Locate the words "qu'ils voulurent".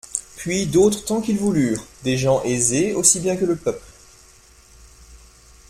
1.21-1.85